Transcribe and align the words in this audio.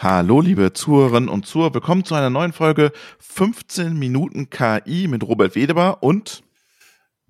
Hallo, 0.00 0.40
liebe 0.40 0.72
Zuhörerinnen 0.72 1.28
und 1.28 1.44
Zuhörer. 1.44 1.74
Willkommen 1.74 2.04
zu 2.04 2.14
einer 2.14 2.30
neuen 2.30 2.52
Folge 2.52 2.92
15 3.18 3.98
Minuten 3.98 4.48
KI 4.48 5.08
mit 5.08 5.24
Robert 5.24 5.56
Wedebar 5.56 6.04
und 6.04 6.44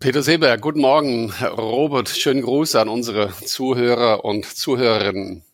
Peter 0.01 0.23
Seeberg. 0.23 0.61
Guten 0.61 0.83
Morgen, 0.83 1.33
Robert. 1.57 2.11
Schönen 2.11 2.43
Gruß 2.43 2.77
an 2.77 2.91
unsere 2.91 3.33
Zuhörer 3.33 4.23
und 4.23 4.45
Zuhörerinnen. 4.45 5.45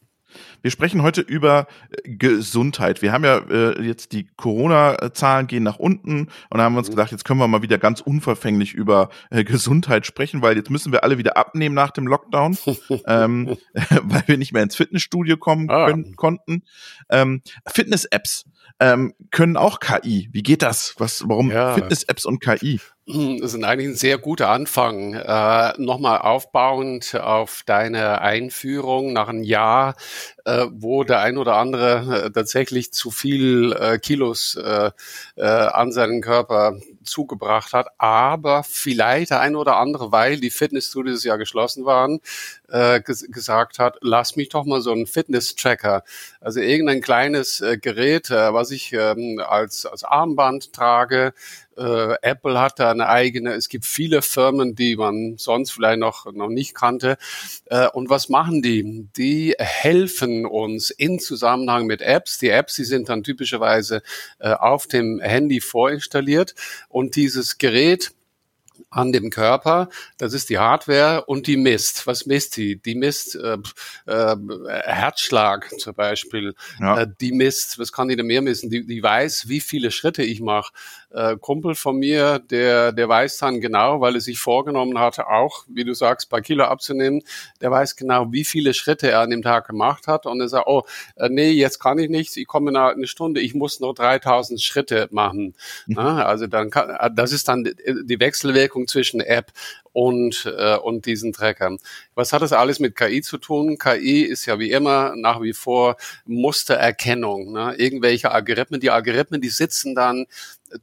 Wir 0.65 0.71
sprechen 0.71 1.03
heute 1.03 1.21
über 1.21 1.67
äh, 1.91 2.17
Gesundheit. 2.17 3.03
Wir 3.03 3.13
haben 3.13 3.23
ja 3.23 3.37
äh, 3.37 3.83
jetzt 3.83 4.13
die 4.13 4.27
Corona-Zahlen 4.39 5.47
gehen 5.47 5.63
nach 5.63 5.79
unten 5.79 6.29
und 6.49 6.59
haben 6.59 6.79
uns 6.79 6.89
mhm. 6.89 6.93
gedacht, 6.93 7.13
jetzt 7.13 7.27
können 7.27 7.39
wir 7.39 7.47
mal 7.49 7.61
wieder 7.61 7.77
ganz 7.77 8.01
unverfänglich 8.01 8.73
über 8.73 9.11
äh, 9.29 9.45
Gesundheit 9.45 10.07
sprechen, 10.07 10.41
weil 10.41 10.57
jetzt 10.57 10.71
müssen 10.71 10.91
wir 10.91 11.05
alle 11.05 11.19
wieder 11.19 11.37
abnehmen 11.37 11.75
nach 11.75 11.91
dem 11.91 12.07
Lockdown, 12.07 12.57
ähm, 13.07 13.59
weil 13.75 14.23
wir 14.25 14.39
nicht 14.39 14.55
mehr 14.55 14.63
ins 14.63 14.75
Fitnessstudio 14.75 15.37
kommen 15.37 15.69
ah. 15.69 15.91
können, 15.91 16.17
konnten. 16.17 16.63
Ähm, 17.11 17.43
Fitness-Apps 17.67 18.47
ähm, 18.81 19.15
können 19.31 19.57
auch 19.57 19.81
KI. 19.81 20.29
Wie 20.33 20.43
geht 20.43 20.63
das? 20.63 20.95
Was, 20.99 21.25
warum 21.29 21.51
ja. 21.51 21.75
Fitness-Apps 21.75 22.25
und 22.25 22.41
KI? 22.41 22.81
Das 23.07 23.53
ist 23.53 23.63
eigentlich 23.63 23.89
ein 23.91 23.97
sehr 23.97 24.17
guter 24.17 24.49
Anfang. 24.49 25.13
Äh, 25.13 25.73
Nochmal 25.77 26.19
aufbauend 26.19 27.15
auf 27.17 27.63
deine 27.67 28.23
Einführung 28.23 29.13
nach 29.13 29.29
einem 29.29 29.43
Jahr, 29.43 29.95
äh, 30.47 30.67
wo 30.73 31.05
der 31.05 31.21
ein 31.21 31.37
oder 31.37 31.57
andere 31.57 32.25
äh, 32.27 32.31
tatsächlich 32.31 32.93
zu 32.93 33.11
viel 33.11 33.73
äh, 33.79 33.99
Kilos 33.99 34.57
äh, 34.57 34.91
an 35.37 35.93
seinen 35.93 36.23
Körper 36.23 36.79
zugebracht 37.05 37.73
hat, 37.73 37.89
aber 37.99 38.65
vielleicht 38.65 39.31
der 39.31 39.41
ein 39.41 39.57
oder 39.57 39.77
andere, 39.77 40.13
weil 40.13 40.39
die 40.39 40.51
Fitnessstudios 40.51 41.25
ja 41.25 41.37
geschlossen 41.37 41.85
waren, 41.85 42.21
äh, 42.69 43.01
ges 43.01 43.27
gesagt 43.31 43.79
hat, 43.79 43.97
lass 44.01 44.37
mich 44.37 44.49
doch 44.49 44.65
mal 44.65 44.81
so 44.81 44.93
einen 44.93 45.07
Fitness-Tracker, 45.07 46.03
also 46.41 46.61
irgendein 46.61 47.01
kleines 47.01 47.61
äh, 47.61 47.79
Gerät, 47.79 48.31
äh, 48.31 48.53
was 48.53 48.71
ich 48.71 48.93
ähm, 48.93 49.41
als, 49.47 49.87
als 49.87 50.05
Armband 50.05 50.73
trage, 50.73 51.35
äh, 51.77 52.17
Apple 52.23 52.61
hat 52.61 52.79
da 52.79 52.91
eine 52.91 53.09
eigene, 53.09 53.55
es 53.55 53.69
gibt 53.69 53.85
viele 53.85 54.23
Firmen, 54.23 54.75
die 54.75 54.97
man 54.97 55.37
sonst 55.39 55.73
vielleicht 55.73 55.99
noch, 55.99 56.33
noch 56.33 56.49
nicht 56.49 56.75
kannte. 56.75 57.17
Äh, 57.67 57.89
und 57.89 58.11
was 58.11 58.29
machen 58.29 58.63
die? 58.63 59.09
Die 59.17 59.55
helfen 59.59 60.47
uns 60.47 60.91
in 60.91 61.19
Zusammenhang 61.19 61.87
mit 61.87 62.03
Apps. 62.03 62.39
Die 62.39 62.49
Apps, 62.49 62.75
die 62.75 62.85
sind 62.85 63.09
dann 63.09 63.23
typischerweise 63.23 64.03
äh, 64.39 64.53
auf 64.53 64.87
dem 64.87 65.21
Handy 65.21 65.61
vorinstalliert 65.61 66.55
und 66.89 67.17
dieses 67.17 67.59
Gerät 67.59 68.13
an 68.91 69.13
dem 69.13 69.31
Körper. 69.31 69.89
Das 70.19 70.33
ist 70.33 70.51
die 70.51 70.59
Hardware 70.59 71.25
und 71.27 71.47
die 71.47 71.57
misst. 71.57 72.07
Was 72.07 72.27
misst 72.27 72.57
die? 72.57 72.77
Die 72.77 72.95
misst 72.95 73.37
äh, 73.37 73.59
äh, 74.07 74.37
Herzschlag 74.85 75.71
zum 75.79 75.95
Beispiel. 75.95 76.55
Ja. 76.81 77.03
Äh, 77.03 77.07
die 77.21 77.33
misst, 77.33 77.79
was 77.79 77.93
kann 77.93 78.09
die 78.09 78.17
denn 78.17 78.27
mehr 78.27 78.43
messen? 78.43 78.71
Die, 78.71 78.87
die 78.87 79.03
weiß, 79.03 79.49
wie 79.49 79.61
viele 79.61 79.91
Schritte 79.91 80.23
ich 80.23 80.41
mache. 80.41 80.73
Äh, 81.15 81.37
Kumpel 81.37 81.75
von 81.77 81.97
mir, 81.97 82.41
der, 82.41 82.93
der 82.93 83.09
weiß 83.09 83.39
dann 83.39 83.61
genau, 83.61 84.01
weil 84.01 84.17
er 84.17 84.21
sich 84.21 84.39
vorgenommen 84.39 84.99
hatte, 84.99 85.29
auch, 85.29 85.65
wie 85.69 85.85
du 85.85 85.95
sagst, 85.95 86.29
paar 86.29 86.41
Kilo 86.41 86.65
abzunehmen, 86.65 87.23
der 87.61 87.71
weiß 87.71 87.95
genau, 87.95 88.33
wie 88.33 88.45
viele 88.45 88.75
Schritte 88.75 89.11
er 89.11 89.21
an 89.21 89.31
dem 89.31 89.43
Tag 89.43 89.69
gemacht 89.69 90.09
hat. 90.09 90.27
Und 90.27 90.41
er 90.41 90.49
sagt, 90.49 90.67
oh, 90.67 90.83
äh, 91.17 91.29
nee, 91.29 91.51
jetzt 91.51 91.79
kann 91.79 91.99
ich 91.99 92.11
nichts, 92.11 92.37
ich 92.37 92.47
komme 92.47 92.71
in 92.71 92.77
eine 92.77 93.07
Stunde, 93.07 93.41
ich 93.41 93.55
muss 93.55 93.79
nur 93.79 93.95
3000 93.95 94.61
Schritte 94.61 95.09
machen. 95.13 95.55
Mhm. 95.87 95.99
also 95.99 96.47
dann 96.47 96.71
kann, 96.71 96.91
äh, 96.91 97.11
das 97.15 97.33
ist 97.33 97.47
dann 97.49 97.65
die 97.65 98.21
Wechselwirkung 98.21 98.89
zwischen 98.89 99.21
App 99.21 99.53
und, 99.95 100.53
äh, 100.59 100.77
und 100.77 101.07
diesen 101.07 101.33
Trackern. 101.33 101.79
Was 102.15 102.33
hat 102.33 102.43
das 102.43 102.53
alles 102.53 102.81
mit 102.81 102.97
KI 102.97 103.23
zu 103.23 103.39
tun? 103.39 103.79
KI 103.79 104.23
ist 104.23 104.45
ja 104.45 104.59
wie 104.59 104.73
immer 104.73 105.15
nach 105.17 105.41
wie 105.41 105.53
vor 105.53 105.97
Mustererkennung. 106.27 107.53
Ne? 107.53 107.77
Irgendwelche 107.79 108.33
Algorithmen, 108.33 108.81
die 108.81 108.91
Algorithmen, 108.91 109.41
die 109.41 109.49
sitzen 109.49 109.95
dann 109.95 110.27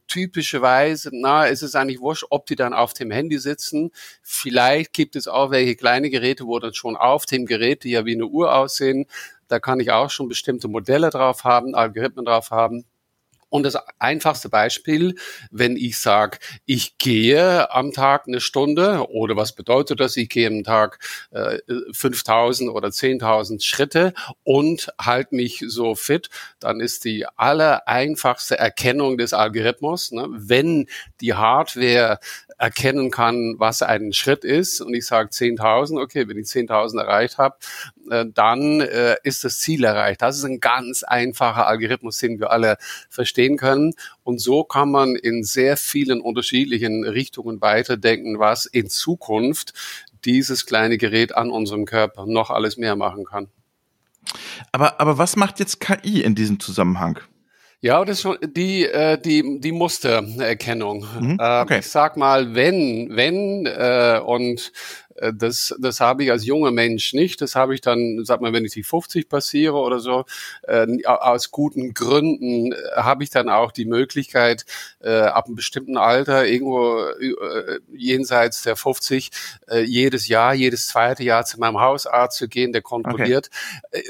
typischerweise, 0.08 1.10
na, 1.12 1.46
es 1.48 1.62
ist 1.62 1.76
eigentlich 1.76 2.00
wurscht, 2.00 2.24
ob 2.30 2.46
die 2.46 2.56
dann 2.56 2.74
auf 2.74 2.94
dem 2.94 3.12
Handy 3.12 3.38
sitzen. 3.38 3.92
Vielleicht 4.24 4.94
gibt 4.94 5.18
es 5.18 5.28
auch 5.28 5.52
welche 5.52 5.76
kleine 5.76 6.10
Geräte, 6.10 6.46
wo 6.46 6.58
dann 6.60 6.74
schon 6.74 6.96
auf 6.96 7.26
dem 7.26 7.46
Gerät, 7.46 7.84
die 7.84 7.92
ja 7.92 8.06
wie 8.06 8.16
eine 8.16 8.28
Uhr 8.28 8.56
aussehen, 8.56 9.08
da 9.50 9.60
kann 9.60 9.82
ich 9.82 9.92
auch 9.92 10.10
schon 10.10 10.30
bestimmte 10.30 10.70
Modelle 10.70 11.10
drauf 11.10 11.44
haben, 11.44 11.76
Algorithmen 11.76 12.24
drauf 12.24 12.52
haben. 12.52 12.86
Und 13.52 13.64
das 13.64 13.78
einfachste 14.00 14.48
Beispiel, 14.48 15.16
wenn 15.52 15.76
ich 15.76 16.00
sage, 16.00 16.38
ich 16.66 16.98
gehe 16.98 17.70
am 17.70 17.92
Tag 17.92 18.24
eine 18.26 18.40
Stunde 18.40 19.10
oder 19.10 19.36
was 19.36 19.52
bedeutet 19.52 20.00
das? 20.00 20.16
Ich 20.16 20.30
gehe 20.30 20.48
am 20.48 20.64
Tag 20.64 21.00
äh, 21.32 21.58
5000 21.92 22.72
oder 22.72 22.88
10.000 22.88 23.62
Schritte 23.62 24.14
und 24.44 24.94
halte 24.98 25.36
mich 25.36 25.66
so 25.68 25.96
fit, 25.96 26.30
dann 26.62 26.80
ist 26.80 27.04
die 27.04 27.26
aller 27.36 27.90
einfachste 27.90 28.58
Erkennung 28.58 29.18
des 29.18 29.34
Algorithmus, 29.34 30.14
ne, 30.14 30.28
wenn 30.32 30.88
die 31.20 31.34
Hardware 31.34 32.20
erkennen 32.58 33.12
kann, 33.12 33.56
was 33.58 33.82
ein 33.82 34.14
Schritt 34.14 34.46
ist 34.46 34.80
und 34.80 34.94
ich 34.94 35.06
sage 35.06 35.28
10.000, 35.30 36.02
okay, 36.02 36.30
wenn 36.30 36.38
ich 36.38 36.46
10.000 36.46 37.02
erreicht 37.02 37.38
habe, 37.38 37.58
äh, 38.12 38.26
dann 38.34 38.82
äh, 38.82 39.16
ist 39.24 39.44
das 39.44 39.60
Ziel 39.60 39.84
erreicht. 39.84 40.22
Das 40.22 40.38
ist 40.38 40.44
ein 40.44 40.60
ganz 40.60 41.04
einfacher 41.04 41.68
Algorithmus, 41.68 42.18
den 42.18 42.40
wir 42.40 42.52
alle 42.52 42.78
verstehen 43.10 43.58
können. 43.58 43.94
Und 44.24 44.40
so 44.40 44.64
kann 44.64 44.92
man 44.92 45.16
in 45.16 45.44
sehr 45.44 45.78
vielen 45.78 46.22
unterschiedlichen 46.22 47.06
Richtungen 47.06 47.62
weiterdenken, 47.62 48.40
was 48.40 48.66
in 48.66 48.90
Zukunft 48.90 49.74
dieses 50.26 50.66
kleine 50.66 50.98
Gerät 50.98 51.36
an 51.36 51.50
unserem 51.50 51.86
Körper 51.86 52.26
noch 52.26 52.50
alles 52.50 52.78
mehr 52.78 52.96
machen 52.96 53.26
kann. 53.26 53.48
Aber, 54.72 55.00
aber 55.00 55.18
was 55.18 55.36
macht 55.36 55.60
jetzt 55.60 55.80
KI 55.80 56.22
in 56.22 56.36
diesem 56.36 56.60
Zusammenhang? 56.60 57.20
Ja, 57.84 58.06
das 58.06 58.18
ist 58.18 58.22
schon 58.22 58.38
die, 58.44 58.86
äh, 58.86 59.20
die, 59.20 59.60
die 59.60 59.72
Mustererkennung. 59.72 61.04
Mhm, 61.20 61.38
äh, 61.40 61.62
okay. 61.62 61.80
ich 61.80 61.88
sag 61.88 62.16
mal, 62.16 62.54
wenn, 62.54 63.10
wenn, 63.16 63.66
äh, 63.66 64.22
und 64.24 64.72
äh, 65.16 65.34
das, 65.34 65.76
das 65.80 66.00
habe 66.00 66.24
ich 66.24 66.30
als 66.30 66.46
junger 66.46 66.70
Mensch 66.70 67.14
nicht. 67.14 67.42
Das 67.42 67.56
habe 67.56 67.74
ich 67.74 67.82
dann, 67.82 68.24
sag 68.24 68.40
mal, 68.40 68.54
wenn 68.54 68.66
ich 68.66 68.74
die 68.74 68.84
50 68.84 69.28
passiere 69.28 69.78
oder 69.78 70.00
so, 70.00 70.26
äh, 70.62 70.86
aus 71.06 71.50
guten 71.50 71.96
Gründen 71.96 72.72
äh, 72.72 72.76
habe 72.98 73.24
ich 73.24 73.32
dann 73.32 73.50
auch 73.50 73.72
die 73.72 73.86
Möglichkeit, 73.86 74.64
äh, 75.00 75.22
ab 75.22 75.48
einem 75.48 75.56
bestimmten 75.56 75.98
Alter, 75.98 76.46
irgendwo 76.46 77.00
äh, 77.00 77.80
jenseits 77.92 78.62
der 78.62 78.76
50, 78.76 79.32
äh, 79.70 79.80
jedes 79.80 80.28
Jahr, 80.28 80.54
jedes 80.54 80.86
zweite 80.86 81.24
Jahr 81.24 81.46
zu 81.46 81.60
meinem 81.60 81.80
Hausarzt 81.80 82.38
zu 82.38 82.48
gehen, 82.48 82.74
der 82.74 82.84
kontrolliert. 82.84 83.50
Okay. 83.92 84.04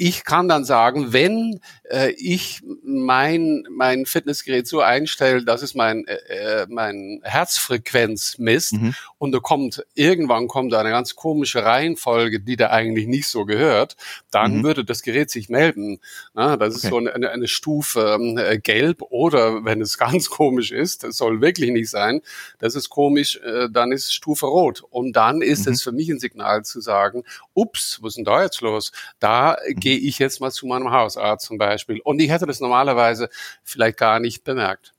Ich 0.00 0.22
kann 0.22 0.46
dann 0.46 0.64
sagen, 0.64 1.12
wenn 1.12 1.58
äh, 1.90 2.12
ich 2.12 2.62
mein, 2.84 3.66
mein 3.68 4.06
Fitnessgerät 4.06 4.68
so 4.68 4.80
einstelle, 4.80 5.44
dass 5.44 5.62
es 5.62 5.74
mein, 5.74 6.06
äh, 6.06 6.62
äh, 6.62 6.66
mein 6.68 7.20
Herzfrequenz 7.24 8.38
misst 8.38 8.74
mhm. 8.74 8.94
und 9.18 9.32
da 9.32 9.40
kommt, 9.40 9.84
irgendwann 9.94 10.46
kommt 10.46 10.72
eine 10.72 10.90
ganz 10.90 11.16
komische 11.16 11.64
Reihenfolge, 11.64 12.38
die 12.38 12.54
da 12.54 12.70
eigentlich 12.70 13.08
nicht 13.08 13.26
so 13.26 13.44
gehört, 13.44 13.96
dann 14.30 14.58
mhm. 14.58 14.62
würde 14.62 14.84
das 14.84 15.02
Gerät 15.02 15.30
sich 15.30 15.48
melden. 15.48 15.98
Na, 16.32 16.56
das 16.56 16.76
okay. 16.76 16.86
ist 16.86 16.90
so 16.90 16.98
eine, 16.98 17.30
eine 17.30 17.48
Stufe 17.48 18.18
äh, 18.36 18.58
gelb 18.58 19.02
oder 19.02 19.64
wenn 19.64 19.80
es 19.80 19.98
ganz 19.98 20.30
komisch 20.30 20.70
ist, 20.70 21.02
das 21.02 21.16
soll 21.16 21.40
wirklich 21.40 21.72
nicht 21.72 21.90
sein, 21.90 22.20
das 22.60 22.76
ist 22.76 22.88
komisch, 22.88 23.40
äh, 23.44 23.68
dann 23.68 23.90
ist 23.90 24.14
Stufe 24.14 24.46
rot. 24.46 24.84
Und 24.90 25.14
dann 25.14 25.42
ist 25.42 25.66
mhm. 25.66 25.72
es 25.72 25.82
für 25.82 25.90
mich 25.90 26.08
ein 26.08 26.20
Signal 26.20 26.64
zu 26.64 26.80
sagen, 26.80 27.24
ups, 27.54 27.98
was 28.00 28.10
ist 28.10 28.18
denn 28.18 28.24
da 28.24 28.44
jetzt 28.44 28.60
los? 28.60 28.92
Da 29.18 29.56
mhm 29.66 29.87
gehe 29.88 29.96
ich 29.96 30.18
jetzt 30.18 30.42
mal 30.42 30.50
zu 30.50 30.66
meinem 30.66 30.90
Hausarzt 30.90 31.46
zum 31.46 31.56
Beispiel. 31.56 31.98
Und 32.04 32.20
ich 32.20 32.28
hätte 32.28 32.44
das 32.44 32.60
normalerweise 32.60 33.30
vielleicht 33.64 33.96
gar 33.96 34.20
nicht 34.20 34.44
bemerkt. 34.44 34.92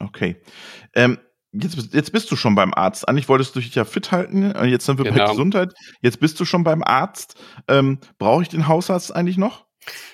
Okay. 0.00 0.34
Ähm, 0.92 1.18
jetzt, 1.52 1.94
jetzt 1.94 2.10
bist 2.10 2.28
du 2.32 2.34
schon 2.34 2.56
beim 2.56 2.74
Arzt. 2.74 3.08
Eigentlich 3.08 3.28
wolltest 3.28 3.54
du 3.54 3.60
dich 3.60 3.72
ja 3.76 3.84
fit 3.84 4.10
halten. 4.10 4.52
Jetzt 4.66 4.86
sind 4.86 4.98
wir 4.98 5.04
genau. 5.04 5.26
bei 5.26 5.30
Gesundheit. 5.30 5.72
Jetzt 6.00 6.18
bist 6.18 6.40
du 6.40 6.44
schon 6.44 6.64
beim 6.64 6.82
Arzt. 6.82 7.36
Ähm, 7.68 8.00
Brauche 8.18 8.42
ich 8.42 8.48
den 8.48 8.66
Hausarzt 8.66 9.14
eigentlich 9.14 9.38
noch? 9.38 9.67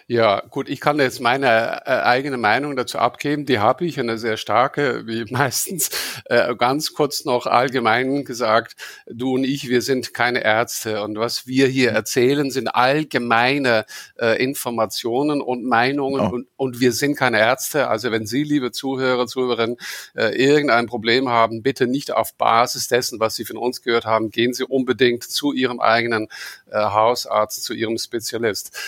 Ja, 0.06 0.42
gut, 0.50 0.68
ich 0.68 0.80
kann 0.80 0.98
jetzt 0.98 1.20
meine 1.20 1.86
äh, 1.86 1.90
eigene 1.90 2.36
Meinung 2.36 2.76
dazu 2.76 2.98
abgeben. 2.98 3.46
Die 3.46 3.58
habe 3.58 3.86
ich, 3.86 3.98
eine 3.98 4.18
sehr 4.18 4.36
starke, 4.36 5.06
wie 5.06 5.24
meistens. 5.32 5.90
Äh, 6.26 6.54
ganz 6.56 6.92
kurz 6.92 7.24
noch 7.24 7.46
allgemein 7.46 8.24
gesagt, 8.26 8.76
du 9.06 9.34
und 9.34 9.44
ich, 9.44 9.70
wir 9.70 9.80
sind 9.80 10.12
keine 10.12 10.44
Ärzte. 10.44 11.02
Und 11.02 11.16
was 11.18 11.46
wir 11.46 11.68
hier 11.68 11.90
mhm. 11.90 11.96
erzählen, 11.96 12.50
sind 12.50 12.68
allgemeine 12.68 13.86
äh, 14.20 14.42
Informationen 14.42 15.40
und 15.40 15.64
Meinungen. 15.64 16.20
Oh. 16.20 16.34
Und, 16.34 16.48
und 16.56 16.80
wir 16.80 16.92
sind 16.92 17.16
keine 17.16 17.38
Ärzte. 17.38 17.88
Also 17.88 18.12
wenn 18.12 18.26
Sie, 18.26 18.44
liebe 18.44 18.72
Zuhörer, 18.72 19.26
Zuhörerinnen, 19.26 19.78
äh, 20.14 20.36
irgendein 20.36 20.86
Problem 20.86 21.30
haben, 21.30 21.62
bitte 21.62 21.86
nicht 21.86 22.12
auf 22.12 22.34
Basis 22.34 22.88
dessen, 22.88 23.20
was 23.20 23.36
Sie 23.36 23.46
von 23.46 23.56
uns 23.56 23.80
gehört 23.80 24.04
haben, 24.04 24.30
gehen 24.30 24.52
Sie 24.52 24.64
unbedingt 24.64 25.24
zu 25.24 25.52
Ihrem 25.52 25.80
eigenen 25.80 26.28
äh, 26.70 26.76
Hausarzt, 26.76 27.64
zu 27.64 27.72
Ihrem 27.72 27.96
Spezialist. 27.96 28.78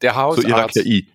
Der 0.00 0.16
Hausarzt. 0.16 0.42
Zu 0.42 0.48
ihrer 0.48 0.68
KI. 0.68 1.08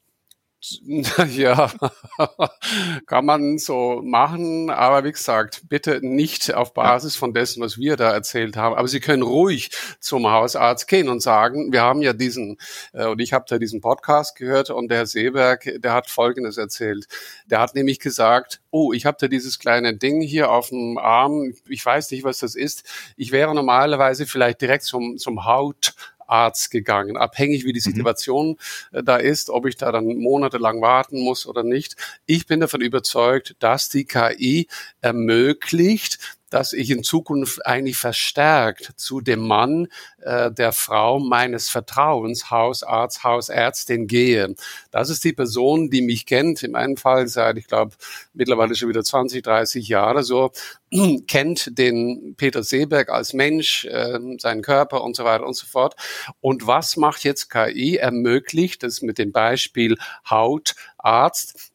Ja, 1.36 1.72
kann 3.06 3.25
man 3.25 3.58
so 3.60 4.02
machen, 4.04 4.69
aber 4.69 5.04
wie 5.04 5.12
gesagt, 5.12 5.64
bitte 5.69 6.00
nicht 6.02 6.54
auf 6.54 6.74
Basis 6.74 7.16
von 7.16 7.34
dessen, 7.34 7.62
was 7.62 7.78
wir 7.78 7.96
da 7.96 8.12
erzählt 8.12 8.58
haben. 8.58 8.75
Aber 8.75 8.88
Sie 8.88 9.00
können 9.00 9.22
ruhig 9.22 9.69
zum 10.00 10.30
Hausarzt 10.30 10.88
gehen 10.88 11.10
und 11.10 11.22
sagen, 11.22 11.72
wir 11.72 11.84
haben 11.84 12.02
ja 12.02 12.14
diesen, 12.14 12.58
äh, 12.94 13.06
und 13.06 13.19
ich 13.19 13.34
habe 13.34 13.46
da 13.48 13.60
diesen 13.60 13.81
Podcast 13.81 14.36
gehört 14.36 14.72
und 14.72 14.90
der 14.90 15.00
Herr 15.00 15.06
Seeberg, 15.06 15.70
der 15.78 15.94
hat 15.94 16.10
Folgendes 16.10 16.58
erzählt. 16.58 17.08
Der 17.46 17.60
hat 17.60 17.75
nämlich 17.75 18.00
gesagt, 18.00 18.60
oh, 18.72 18.94
ich 18.94 19.06
habe 19.06 19.18
da 19.20 19.28
dieses 19.28 19.60
kleine 19.60 19.96
Ding 19.96 20.22
hier 20.22 20.52
auf 20.52 20.70
dem 20.70 20.98
Arm, 20.98 21.54
ich 21.70 21.86
weiß 21.86 22.12
nicht, 22.12 22.24
was 22.24 22.40
das 22.40 22.56
ist. 22.56 22.84
Ich 23.16 23.31
wäre 23.31 23.54
normalerweise 23.54 24.25
vielleicht 24.25 24.62
direkt 24.62 24.84
zum, 24.84 25.18
zum 25.18 25.46
Haut 25.46 25.94
Arzt 26.27 26.71
gegangen, 26.71 27.18
abhängig 27.18 27.65
wie 27.65 27.74
die 27.74 27.79
mhm. 27.79 27.94
Situation 27.94 28.57
mhm. 28.91 29.06
da 29.06 29.18
ist, 29.18 29.50
ob 29.50 29.65
ich 29.65 29.77
da 29.77 29.91
dann 29.91 30.06
monatelang 30.06 30.81
warten 30.81 31.19
muss 31.19 31.45
oder 31.47 31.63
nicht. 31.63 31.95
Ich 32.25 32.45
bin 32.45 32.59
davon 32.59 32.81
überzeugt, 32.81 33.56
dass 33.59 33.89
die 33.89 34.06
KI 34.06 34.68
ermöglicht, 35.01 36.37
dass 36.50 36.74
ich 36.74 36.90
in 36.90 37.04
Zukunft 37.04 37.66
eigentlich 37.66 37.98
verstärkt 37.98 38.94
zu 38.96 39.22
dem 39.22 39.46
Mann 39.46 39.88
äh, 40.22 40.52
der 40.52 40.72
Frau 40.72 41.20
meines 41.20 41.70
Vertrauens, 41.70 42.50
Hausarzt, 42.50 43.24
Hausärztin 43.24 44.08
gehe. 44.08 44.56
Das 44.92 45.10
ist 45.10 45.24
die 45.24 45.34
Person, 45.34 45.90
die 45.90 46.02
mich 46.02 46.26
kennt, 46.26 46.64
in 46.64 46.72
meinem 46.72 46.98
Fall 46.98 47.28
seit, 47.28 47.58
ich 47.58 47.68
glaube, 47.68 47.96
mittlerweile 48.34 48.76
schon 48.76 48.90
wieder 48.90 49.04
20, 49.04 49.44
30 49.44 49.88
Jahre 49.88 50.24
so, 50.24 50.52
kennt 51.28 51.78
den 51.78 52.36
Peter 52.38 52.64
Seeberg 52.64 53.10
als 53.10 53.34
Mensch, 53.34 53.86
äh, 53.86 54.20
seinen 54.40 54.62
Körper 54.62 55.04
und 55.04 55.16
so 55.16 55.26
weiter 55.26 55.46
und 55.46 55.56
so 55.56 55.66
fort. 55.66 55.96
Und 56.40 56.68
was 56.68 56.98
macht 56.98 57.24
jetzt 57.24 57.50
KI? 57.50 57.98
Ermöglicht 57.98 58.84
es 58.84 59.02
mit 59.02 59.18
dem 59.18 59.32
Beispiel 59.32 59.98
Hautarzt, 60.30 61.72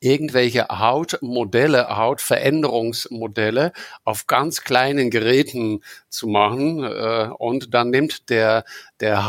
irgendwelche 0.00 0.66
Hautmodelle, 0.68 1.96
Hautveränderungsmodelle 1.96 3.72
auf 4.04 4.26
ganz 4.26 4.62
kleinen 4.62 5.10
Geräten 5.10 5.82
zu 6.08 6.26
machen. 6.26 6.82
Äh, 6.82 7.28
und 7.38 7.74
dann 7.74 7.90
nimmt 7.90 8.30
der, 8.30 8.64
der 9.00 9.26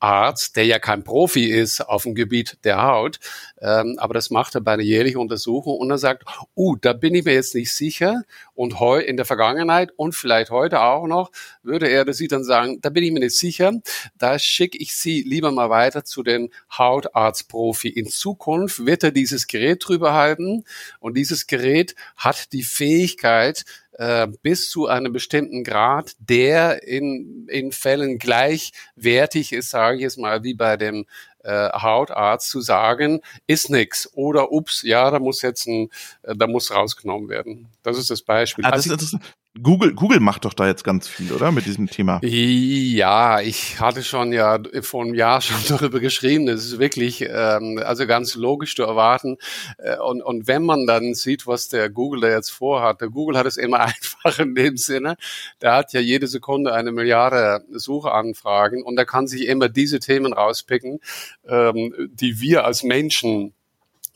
Hausarzt, 0.00 0.56
der 0.56 0.66
ja 0.66 0.78
kein 0.78 1.04
Profi 1.04 1.46
ist 1.46 1.80
auf 1.80 2.04
dem 2.04 2.14
Gebiet 2.14 2.58
der 2.64 2.82
Haut, 2.82 3.18
ähm, 3.60 3.96
aber 3.98 4.14
das 4.14 4.30
macht 4.30 4.54
er 4.54 4.60
bei 4.60 4.72
einer 4.72 4.82
jährlichen 4.82 5.18
Untersuchung 5.18 5.78
und 5.78 5.90
er 5.90 5.98
sagt, 5.98 6.24
uh, 6.56 6.76
da 6.76 6.92
bin 6.92 7.14
ich 7.14 7.24
mir 7.24 7.34
jetzt 7.34 7.54
nicht 7.54 7.72
sicher. 7.72 8.22
Und 8.54 8.80
heu 8.80 8.98
in 9.00 9.16
der 9.16 9.26
Vergangenheit 9.26 9.92
und 9.96 10.14
vielleicht 10.14 10.50
heute 10.50 10.80
auch 10.80 11.06
noch, 11.06 11.30
würde 11.62 11.88
er 11.88 12.04
das 12.04 12.16
sie 12.16 12.28
dann 12.28 12.42
sagen, 12.42 12.80
da 12.80 12.88
bin 12.88 13.04
ich 13.04 13.12
mir 13.12 13.20
nicht 13.20 13.36
sicher, 13.36 13.72
da 14.16 14.38
schicke 14.38 14.78
ich 14.78 14.94
Sie 14.94 15.22
lieber 15.22 15.50
mal 15.50 15.68
weiter 15.68 16.04
zu 16.04 16.22
den 16.22 16.50
Hautarztprofi. 16.72 17.88
In 17.88 18.08
Zukunft 18.08 18.86
wird 18.86 19.04
er 19.04 19.10
dieses 19.10 19.46
Gerät 19.46 19.86
drüber 19.86 20.14
halten 20.14 20.64
und 21.00 21.16
dieses 21.16 21.46
Gerät 21.46 21.94
hat 22.16 22.52
die 22.52 22.62
Fähigkeit, 22.62 23.64
äh, 23.98 24.28
bis 24.42 24.70
zu 24.70 24.86
einem 24.86 25.12
bestimmten 25.12 25.64
Grad, 25.64 26.12
der 26.18 26.82
in, 26.82 27.48
in 27.48 27.72
Fällen 27.72 28.18
gleichwertig 28.18 29.52
ist, 29.52 29.70
sage 29.70 29.96
ich 29.96 30.02
jetzt 30.02 30.18
mal, 30.18 30.42
wie 30.42 30.54
bei 30.54 30.76
dem 30.76 31.06
äh, 31.44 31.70
Hautarzt 31.72 32.50
zu 32.50 32.60
sagen, 32.60 33.20
ist 33.46 33.70
nix 33.70 34.10
oder 34.12 34.52
ups, 34.52 34.82
ja, 34.82 35.10
da 35.10 35.18
muss 35.18 35.42
jetzt 35.42 35.66
ein, 35.66 35.90
äh, 36.22 36.34
da 36.36 36.46
muss 36.46 36.74
rausgenommen 36.74 37.28
werden. 37.28 37.68
Das 37.82 37.96
ist 37.98 38.10
das 38.10 38.22
Beispiel. 38.22 38.64
Ah, 38.64 38.72
das, 38.72 38.90
also, 38.90 38.96
das, 38.96 39.16
Google, 39.62 39.94
Google 39.94 40.20
macht 40.20 40.44
doch 40.44 40.54
da 40.54 40.66
jetzt 40.66 40.84
ganz 40.84 41.08
viel, 41.08 41.32
oder? 41.32 41.52
Mit 41.52 41.66
diesem 41.66 41.88
Thema. 41.88 42.20
Ja, 42.22 43.40
ich 43.40 43.80
hatte 43.80 44.02
schon 44.02 44.32
ja 44.32 44.58
vor 44.82 45.04
einem 45.04 45.14
Jahr 45.14 45.40
schon 45.40 45.56
darüber 45.68 46.00
geschrieben. 46.00 46.46
Das 46.46 46.64
ist 46.64 46.78
wirklich 46.78 47.22
ähm, 47.22 47.80
also 47.82 48.06
ganz 48.06 48.34
logisch 48.34 48.76
zu 48.76 48.82
erwarten. 48.82 49.38
Äh, 49.78 49.98
und, 49.98 50.22
und 50.22 50.46
wenn 50.46 50.64
man 50.64 50.86
dann 50.86 51.14
sieht, 51.14 51.46
was 51.46 51.68
der 51.68 51.90
Google 51.90 52.20
da 52.20 52.28
jetzt 52.28 52.50
vorhat, 52.50 53.00
der 53.00 53.08
Google 53.08 53.38
hat 53.38 53.46
es 53.46 53.56
immer 53.56 53.80
einfach 53.80 54.38
in 54.38 54.54
dem 54.54 54.76
Sinne, 54.76 55.16
der 55.60 55.74
hat 55.74 55.92
ja 55.92 56.00
jede 56.00 56.26
Sekunde 56.26 56.72
eine 56.72 56.92
Milliarde 56.92 57.64
Suchanfragen 57.70 58.82
und 58.82 58.98
er 58.98 59.06
kann 59.06 59.26
sich 59.26 59.46
immer 59.46 59.68
diese 59.68 60.00
Themen 60.00 60.32
rauspicken, 60.32 61.00
ähm, 61.48 61.94
die 62.12 62.40
wir 62.40 62.64
als 62.64 62.82
Menschen 62.82 63.54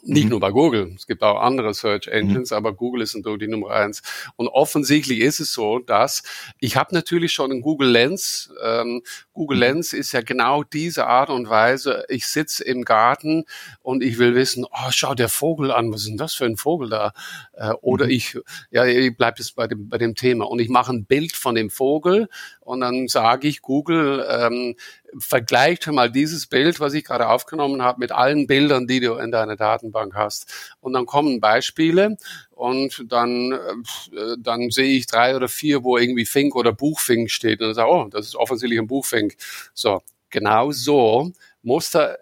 nicht 0.03 0.25
mhm. 0.25 0.31
nur 0.31 0.41
bei 0.41 0.51
Google, 0.51 0.93
es 0.97 1.07
gibt 1.07 1.23
auch 1.23 1.41
andere 1.41 1.75
Search 1.75 2.07
mhm. 2.07 2.13
Engines, 2.13 2.51
mhm. 2.51 2.57
aber 2.57 2.73
Google 2.73 3.03
ist 3.03 3.15
natürlich 3.15 3.41
die 3.41 3.49
Nummer 3.49 3.71
eins. 3.71 4.03
Und 4.37 4.49
offensichtlich 4.49 5.21
ist 5.21 5.41
es 5.41 5.53
so, 5.53 5.79
dass 5.79 6.23
ich 6.59 6.77
habe 6.77 6.95
natürlich 6.95 7.33
schon 7.33 7.51
in 7.51 7.61
Google 7.61 7.91
Lens, 7.91 8.53
ähm, 8.63 9.03
Google 9.33 9.57
mhm. 9.57 9.63
Lens 9.63 9.93
ist 9.93 10.13
ja 10.13 10.23
genau 10.23 10.63
diese 10.63 11.07
Art 11.07 11.31
und 11.31 11.49
Weise, 11.49 12.05
ich 12.09 12.27
sitze 12.27 12.65
im 12.65 12.85
Garten 12.85 13.45
und 13.83 14.03
ich 14.03 14.19
will 14.19 14.35
wissen, 14.35 14.65
oh, 14.65 14.91
schau 14.91 15.15
der 15.15 15.29
Vogel 15.29 15.71
an, 15.71 15.93
was 15.93 16.03
ist 16.03 16.09
denn 16.09 16.17
das 16.17 16.35
für 16.35 16.45
ein 16.45 16.57
Vogel 16.57 16.89
da? 16.89 17.13
Äh, 17.53 17.73
oder 17.81 18.07
mhm. 18.07 18.13
ich, 18.13 18.39
ja, 18.71 18.85
ich 18.85 19.17
bleibe 19.17 19.39
jetzt 19.39 19.55
bei 19.55 19.67
dem, 19.67 19.89
bei 19.89 19.99
dem 19.99 20.15
Thema 20.15 20.49
und 20.49 20.61
ich 20.61 20.69
mache 20.69 20.93
ein 20.93 21.05
Bild 21.05 21.33
von 21.33 21.55
dem 21.55 21.71
Vogel 21.71 22.29
und 22.61 22.81
dann 22.81 23.09
sage 23.09 23.49
ich 23.49 23.63
Google, 23.63 24.27
ähm, 24.29 24.77
vergleicht 25.19 25.87
mal 25.89 26.11
dieses 26.11 26.47
Bild, 26.47 26.81
was 26.81 26.95
ich 26.95 27.05
gerade 27.05 27.29
aufgenommen 27.29 27.83
habe, 27.83 28.01
mit 28.01 28.13
allen 28.13 28.47
Bildern, 28.47 28.87
die 28.87 29.01
du 29.01 29.15
in 29.15 29.31
deiner 29.31 29.57
Datenbank 29.57 30.15
hast. 30.15 30.53
Und 30.81 30.93
dann 30.93 31.07
kommen 31.07 31.41
Beispiele 31.41 32.17
und 32.51 33.05
dann, 33.09 33.53
äh, 33.53 34.37
dann 34.39 34.71
sehe 34.71 34.97
ich 34.97 35.07
drei 35.07 35.37
oder 35.37 35.49
vier, 35.49 35.85
wo 35.85 35.97
irgendwie 35.97 36.27
Fink 36.27 36.55
oder 36.55 36.73
Buchfink 36.73 37.31
steht 37.31 37.61
und 37.61 37.69
dann 37.69 37.75
sage, 37.75 37.91
oh, 37.91 38.09
das 38.11 38.27
ist 38.27 38.37
offensichtlich 38.37 38.79
ein 38.79 38.87
Buchfink. 38.87 39.37
So, 39.75 40.03
genau 40.31 40.71
so 40.73 41.33
Muster 41.63 42.19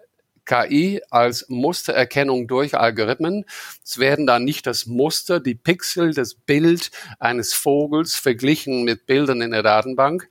KI 0.49 0.99
als 1.11 1.45
Mustererkennung 1.47 2.47
durch 2.47 2.75
Algorithmen. 2.75 3.45
Es 3.85 3.99
werden 3.99 4.25
dann 4.25 4.43
nicht 4.43 4.65
das 4.65 4.87
Muster, 4.87 5.39
die 5.39 5.53
Pixel, 5.53 6.13
das 6.15 6.33
Bild 6.33 6.89
eines 7.19 7.53
Vogels 7.53 8.15
verglichen 8.15 8.83
mit 8.83 9.05
Bildern 9.05 9.41
in 9.41 9.51
der 9.51 9.61
Datenbank, 9.61 10.27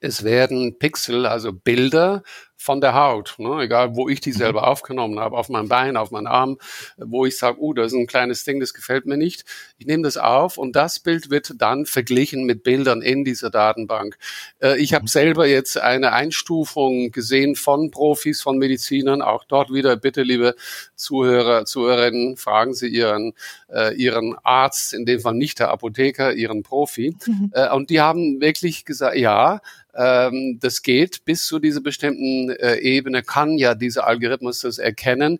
es 0.00 0.24
werden 0.24 0.78
Pixel, 0.78 1.26
also 1.26 1.52
Bilder 1.52 2.22
von 2.60 2.80
der 2.80 2.94
Haut, 2.94 3.36
ne? 3.38 3.62
egal 3.62 3.94
wo 3.94 4.08
ich 4.08 4.20
die 4.20 4.32
mhm. 4.32 4.36
selber 4.36 4.66
aufgenommen 4.66 5.20
habe, 5.20 5.38
auf 5.38 5.48
meinem 5.48 5.68
Bein, 5.68 5.96
auf 5.96 6.10
meinem 6.10 6.26
Arm, 6.26 6.58
wo 6.96 7.24
ich 7.24 7.38
sage, 7.38 7.60
uh, 7.60 7.72
das 7.72 7.92
ist 7.92 7.98
ein 7.98 8.08
kleines 8.08 8.42
Ding, 8.42 8.58
das 8.58 8.74
gefällt 8.74 9.06
mir 9.06 9.16
nicht. 9.16 9.44
Ich 9.78 9.86
nehme 9.86 10.02
das 10.02 10.16
auf 10.16 10.58
und 10.58 10.74
das 10.74 10.98
Bild 10.98 11.30
wird 11.30 11.54
dann 11.58 11.86
verglichen 11.86 12.44
mit 12.44 12.64
Bildern 12.64 13.00
in 13.00 13.24
dieser 13.24 13.50
Datenbank. 13.50 14.18
Äh, 14.60 14.76
ich 14.78 14.92
habe 14.92 15.04
mhm. 15.04 15.08
selber 15.08 15.46
jetzt 15.46 15.78
eine 15.78 16.12
Einstufung 16.12 17.12
gesehen 17.12 17.54
von 17.54 17.92
Profis, 17.92 18.42
von 18.42 18.58
Medizinern. 18.58 19.22
Auch 19.22 19.44
dort 19.44 19.72
wieder 19.72 19.96
bitte, 19.96 20.22
liebe 20.22 20.56
Zuhörer, 20.96 21.64
Zuhörerinnen, 21.64 22.36
fragen 22.36 22.74
Sie 22.74 22.88
Ihren, 22.88 23.34
äh, 23.72 23.94
Ihren 23.94 24.34
Arzt, 24.42 24.94
in 24.94 25.06
dem 25.06 25.20
Fall 25.20 25.34
nicht 25.34 25.60
der 25.60 25.70
Apotheker, 25.70 26.32
Ihren 26.32 26.64
Profi. 26.64 27.16
Mhm. 27.24 27.52
Äh, 27.54 27.70
und 27.70 27.90
die 27.90 28.00
haben 28.00 28.40
wirklich 28.40 28.84
gesagt, 28.84 29.16
ja, 29.16 29.60
ähm, 29.98 30.58
das 30.60 30.82
geht 30.82 31.24
bis 31.24 31.46
zu 31.46 31.58
dieser 31.58 31.80
bestimmten 31.80 32.50
äh, 32.50 32.76
Ebene, 32.76 33.22
kann 33.22 33.58
ja 33.58 33.74
dieser 33.74 34.06
Algorithmus 34.06 34.60
das 34.60 34.78
erkennen 34.78 35.38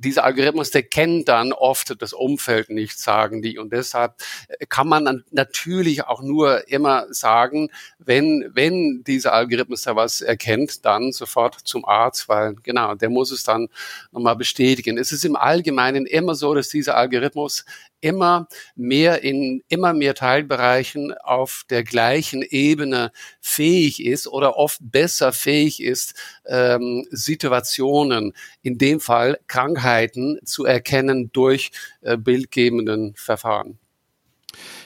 dieser 0.00 0.24
Algorithmus, 0.24 0.70
der 0.70 0.82
kennt 0.82 1.28
dann 1.28 1.52
oft 1.52 2.00
das 2.00 2.12
Umfeld 2.12 2.70
nicht, 2.70 2.98
sagen 2.98 3.42
die. 3.42 3.58
Und 3.58 3.72
deshalb 3.72 4.14
äh, 4.48 4.66
kann 4.66 4.88
man 4.88 5.04
dann 5.04 5.24
natürlich 5.30 6.04
auch 6.06 6.22
nur 6.22 6.68
immer 6.68 7.06
sagen, 7.12 7.68
wenn, 7.98 8.50
wenn 8.54 9.04
dieser 9.04 9.34
Algorithmus 9.34 9.82
da 9.82 9.96
was 9.96 10.22
erkennt, 10.22 10.84
dann 10.84 11.12
sofort 11.12 11.54
zum 11.64 11.84
Arzt, 11.84 12.28
weil 12.28 12.54
genau, 12.62 12.94
der 12.94 13.10
muss 13.10 13.30
es 13.30 13.42
dann 13.42 13.68
nochmal 14.10 14.36
bestätigen. 14.36 14.96
Es 14.96 15.12
ist 15.12 15.24
im 15.24 15.36
Allgemeinen 15.36 16.06
immer 16.06 16.34
so, 16.34 16.54
dass 16.54 16.70
dieser 16.70 16.96
Algorithmus 16.96 17.64
immer 18.00 18.48
mehr 18.76 19.22
in 19.22 19.62
immer 19.68 19.92
mehr 19.92 20.14
Teilbereichen 20.14 21.12
auf 21.18 21.64
der 21.70 21.84
gleichen 21.84 22.42
Ebene 22.42 23.12
fähig 23.40 24.04
ist 24.04 24.26
oder 24.26 24.56
oft 24.56 24.78
besser 24.80 25.32
fähig 25.32 25.82
ist, 25.82 26.14
ähm, 26.46 27.06
Situationen, 27.10 28.32
in 28.62 28.78
dem 28.78 29.00
Fall 29.00 29.38
Krankheiten 29.46 30.38
zu 30.44 30.64
erkennen 30.64 31.30
durch 31.32 31.70
äh, 32.00 32.16
bildgebenden 32.16 33.14
Verfahren. 33.16 33.78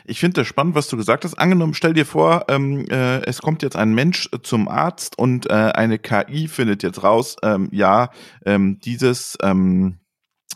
Ich 0.04 0.21
finde 0.21 0.40
das 0.40 0.47
spannend, 0.47 0.75
was 0.75 0.88
du 0.88 0.97
gesagt 0.97 1.25
hast. 1.25 1.35
Angenommen, 1.35 1.75
stell 1.75 1.94
dir 1.94 2.04
vor, 2.04 2.44
ähm, 2.49 2.87
äh, 2.90 3.23
es 3.25 3.40
kommt 3.40 3.62
jetzt 3.62 3.76
ein 3.76 3.94
Mensch 3.94 4.28
zum 4.42 4.68
Arzt 4.68 5.18
und 5.18 5.49
äh, 5.49 5.52
eine 5.52 5.99
KI 5.99 6.49
findet 6.49 6.83
jetzt 6.83 7.02
raus, 7.02 7.37
ähm, 7.42 7.68
ja, 7.73 8.11
ähm, 8.44 8.78
dieses 8.80 9.38
ähm, 9.42 9.99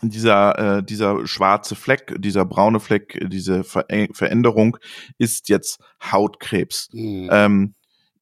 dieser, 0.01 0.77
äh, 0.77 0.83
dieser 0.83 1.25
schwarze 1.27 1.75
Fleck, 1.75 2.15
dieser 2.19 2.45
braune 2.45 2.79
Fleck, 2.79 3.19
diese 3.29 3.63
Ver 3.63 3.85
Veränderung 4.13 4.77
ist 5.17 5.49
jetzt 5.49 5.79
Hautkrebs. 6.01 6.89
Mhm. 6.93 7.29
Ähm, 7.31 7.73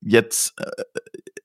jetzt, 0.01 0.59
äh, 0.59 0.83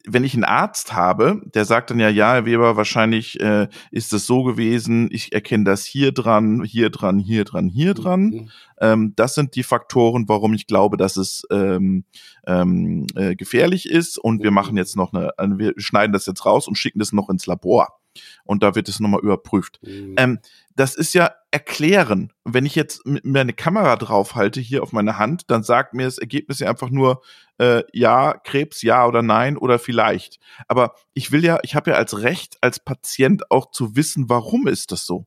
wenn 0.06 0.24
ich 0.24 0.34
einen 0.34 0.44
Arzt 0.44 0.94
habe, 0.94 1.40
der 1.54 1.64
sagt 1.64 1.90
dann 1.90 2.00
ja, 2.00 2.08
ja, 2.08 2.32
Herr 2.32 2.44
Weber, 2.44 2.76
wahrscheinlich 2.76 3.40
äh, 3.40 3.68
ist 3.90 4.12
es 4.12 4.26
so 4.26 4.42
gewesen, 4.42 5.08
ich 5.12 5.32
erkenne 5.32 5.64
das 5.64 5.84
hier 5.84 6.12
dran, 6.12 6.64
hier 6.64 6.90
dran, 6.90 7.18
hier 7.18 7.44
dran, 7.44 7.68
hier 7.68 7.94
dran. 7.94 8.22
Mhm. 8.22 8.50
Ähm, 8.80 9.12
das 9.16 9.34
sind 9.34 9.54
die 9.54 9.62
Faktoren, 9.62 10.28
warum 10.28 10.54
ich 10.54 10.66
glaube, 10.66 10.96
dass 10.96 11.16
es 11.16 11.46
ähm, 11.50 12.04
ähm, 12.46 13.06
äh, 13.14 13.36
gefährlich 13.36 13.88
ist. 13.88 14.18
Und 14.18 14.42
wir 14.42 14.50
mhm. 14.50 14.56
machen 14.56 14.76
jetzt 14.76 14.96
noch 14.96 15.12
eine, 15.12 15.58
wir 15.58 15.74
schneiden 15.76 16.12
das 16.12 16.26
jetzt 16.26 16.44
raus 16.44 16.66
und 16.66 16.76
schicken 16.76 16.98
das 16.98 17.12
noch 17.12 17.28
ins 17.28 17.46
Labor. 17.46 18.01
Und 18.44 18.62
da 18.62 18.74
wird 18.74 18.88
es 18.88 19.00
nochmal 19.00 19.20
überprüft. 19.20 19.80
Mhm. 19.82 20.14
Ähm, 20.16 20.38
das 20.74 20.94
ist 20.94 21.14
ja 21.14 21.32
erklären. 21.50 22.32
Wenn 22.44 22.66
ich 22.66 22.74
jetzt 22.74 23.04
mir 23.06 23.40
eine 23.40 23.52
Kamera 23.52 23.96
draufhalte 23.96 24.60
hier 24.60 24.82
auf 24.82 24.92
meine 24.92 25.18
Hand, 25.18 25.50
dann 25.50 25.62
sagt 25.62 25.94
mir 25.94 26.04
das 26.04 26.18
Ergebnis 26.18 26.60
ja 26.60 26.68
einfach 26.68 26.90
nur 26.90 27.22
äh, 27.58 27.82
ja, 27.92 28.34
Krebs, 28.34 28.82
ja 28.82 29.06
oder 29.06 29.22
nein 29.22 29.56
oder 29.56 29.78
vielleicht. 29.78 30.38
Aber 30.66 30.94
ich 31.14 31.30
will 31.30 31.44
ja, 31.44 31.58
ich 31.62 31.74
habe 31.74 31.90
ja 31.90 31.96
als 31.96 32.18
Recht 32.22 32.56
als 32.60 32.80
Patient 32.80 33.50
auch 33.50 33.70
zu 33.70 33.96
wissen, 33.96 34.28
warum 34.28 34.66
ist 34.66 34.92
das 34.92 35.06
so. 35.06 35.26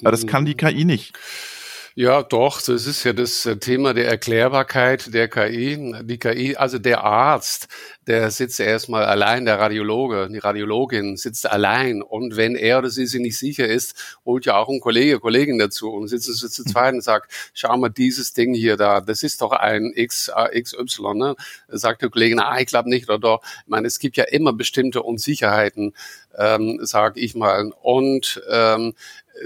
Aber 0.00 0.10
das 0.10 0.26
kann 0.26 0.44
die 0.44 0.52
mhm. 0.52 0.58
KI 0.58 0.84
nicht. 0.84 1.18
Ja, 1.98 2.22
doch, 2.22 2.60
das 2.60 2.86
ist 2.86 3.04
ja 3.04 3.14
das 3.14 3.46
äh, 3.46 3.56
Thema 3.56 3.94
der 3.94 4.06
Erklärbarkeit 4.06 5.14
der 5.14 5.28
KI. 5.28 5.94
Die 6.02 6.18
KI, 6.18 6.54
also 6.54 6.78
der 6.78 7.02
Arzt, 7.04 7.68
der 8.06 8.30
sitzt 8.30 8.60
erstmal 8.60 9.04
allein, 9.06 9.46
der 9.46 9.58
Radiologe, 9.58 10.28
die 10.30 10.36
Radiologin 10.36 11.16
sitzt 11.16 11.50
allein. 11.50 12.02
Und 12.02 12.36
wenn 12.36 12.54
er 12.54 12.80
oder 12.80 12.90
sie 12.90 13.06
sich 13.06 13.18
nicht 13.22 13.38
sicher 13.38 13.66
ist, 13.66 14.18
holt 14.26 14.44
ja 14.44 14.58
auch 14.58 14.68
ein 14.68 14.78
Kollege, 14.80 15.20
Kollegin 15.20 15.58
dazu 15.58 15.90
und 15.90 16.08
sitzt 16.08 16.26
zu, 16.36 16.50
zu 16.50 16.64
zweit 16.64 16.92
und 16.92 17.00
sagt, 17.02 17.32
schau 17.54 17.74
mal 17.78 17.88
dieses 17.88 18.34
Ding 18.34 18.52
hier 18.52 18.76
da, 18.76 19.00
das 19.00 19.22
ist 19.22 19.40
doch 19.40 19.52
ein 19.52 19.90
X, 19.94 20.30
XY, 20.52 21.14
ne? 21.14 21.34
Sagt 21.68 22.02
der 22.02 22.10
Kollege, 22.10 22.36
ah, 22.44 22.58
ich 22.60 22.66
glaube 22.66 22.90
nicht 22.90 23.08
oder 23.08 23.18
doch. 23.18 23.40
Ich 23.42 23.68
meine, 23.68 23.86
es 23.86 23.98
gibt 23.98 24.18
ja 24.18 24.24
immer 24.24 24.52
bestimmte 24.52 25.02
Unsicherheiten, 25.02 25.94
ähm, 26.36 26.78
sage 26.82 27.20
ich 27.20 27.34
mal. 27.34 27.72
Und 27.80 28.42
ähm, 28.50 28.92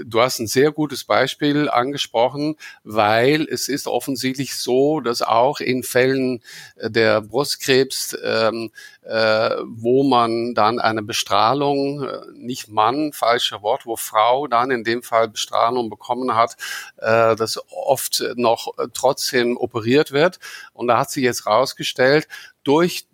Du 0.05 0.21
hast 0.21 0.39
ein 0.39 0.47
sehr 0.47 0.71
gutes 0.71 1.03
Beispiel 1.03 1.69
angesprochen, 1.69 2.55
weil 2.83 3.47
es 3.49 3.67
ist 3.67 3.87
offensichtlich 3.87 4.55
so, 4.55 4.99
dass 5.01 5.21
auch 5.21 5.59
in 5.59 5.83
Fällen 5.83 6.41
äh, 6.77 6.89
der 6.89 7.21
Brustkrebs, 7.21 8.17
ähm, 8.23 8.71
äh, 9.03 9.55
wo 9.65 10.03
man 10.03 10.53
dann 10.53 10.79
eine 10.79 11.01
Bestrahlung, 11.01 12.03
äh, 12.03 12.19
nicht 12.33 12.69
Mann, 12.69 13.13
falscher 13.13 13.61
Wort, 13.61 13.85
wo 13.85 13.95
Frau 13.95 14.47
dann 14.47 14.69
in 14.69 14.83
dem 14.83 15.01
Fall 15.01 15.27
Bestrahlung 15.27 15.89
bekommen 15.89 16.35
hat, 16.35 16.55
äh, 16.97 17.35
das 17.35 17.59
oft 17.71 18.23
noch 18.35 18.73
trotzdem 18.93 19.57
operiert 19.57 20.11
wird. 20.11 20.39
Und 20.73 20.87
da 20.87 20.99
hat 20.99 21.11
sich 21.11 21.23
jetzt 21.23 21.47
rausgestellt, 21.47 22.27
durch 22.63 23.07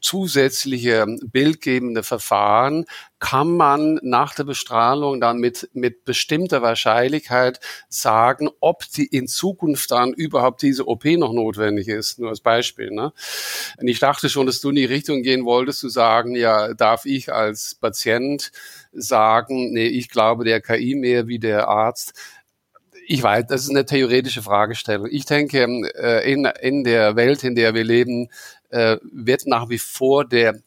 zusätzliche 0.00 1.06
bildgebende 1.24 2.04
Verfahren 2.04 2.84
kann 3.18 3.56
man 3.56 3.98
nach 4.02 4.34
der 4.34 4.44
Bestrahlung 4.44 5.20
dann 5.20 5.38
mit, 5.38 5.70
mit 5.72 6.04
bestimmter 6.04 6.62
Wahrscheinlichkeit 6.62 7.58
sagen, 7.88 8.48
ob 8.60 8.84
die 8.90 9.06
in 9.06 9.26
Zukunft 9.26 9.90
dann 9.90 10.12
überhaupt 10.12 10.62
diese 10.62 10.86
OP 10.86 11.04
noch 11.04 11.32
notwendig 11.32 11.88
ist. 11.88 12.18
Nur 12.18 12.30
als 12.30 12.40
Beispiel. 12.40 12.90
Ne? 12.90 13.12
Und 13.78 13.88
ich 13.88 13.98
dachte 13.98 14.28
schon, 14.28 14.46
dass 14.46 14.60
du 14.60 14.70
in 14.70 14.76
die 14.76 14.84
Richtung 14.84 15.22
gehen 15.32 15.44
wolltest, 15.44 15.80
zu 15.80 15.88
sagen, 15.88 16.36
ja, 16.36 16.74
darf 16.74 17.06
ich 17.06 17.32
als 17.32 17.74
Patient 17.74 18.52
sagen, 18.92 19.72
nee, 19.72 19.86
ich 19.86 20.08
glaube 20.08 20.44
der 20.44 20.60
KI 20.60 20.94
mehr 20.94 21.26
wie 21.26 21.38
der 21.38 21.68
Arzt 21.68 22.14
ich 23.06 23.22
weiß, 23.22 23.46
das 23.48 23.64
ist 23.64 23.70
eine 23.70 23.84
theoretische 23.84 24.42
Fragestellung. 24.42 25.08
Ich 25.10 25.26
denke, 25.26 25.58
äh, 25.96 26.32
in, 26.32 26.44
in 26.44 26.84
der 26.84 27.16
Welt, 27.16 27.44
in 27.44 27.54
der 27.54 27.74
wir 27.74 27.84
leben, 27.84 28.28
äh, 28.70 28.96
wird 29.02 29.46
nach 29.46 29.68
wie 29.68 29.78
vor 29.78 30.24
der 30.24 30.60